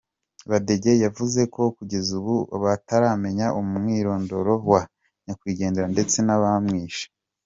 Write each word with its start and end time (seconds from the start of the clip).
Badege 0.49 0.91
yavuze 1.05 1.41
ko 1.53 1.61
kugeza 1.77 2.09
ubu, 2.19 2.35
bataramenya 2.63 3.47
umwirondoro 3.59 4.53
wa 4.71 4.81
nyakwigendera 5.23 5.87
ndetse 5.95 6.17
n’abamwishe. 6.27 7.05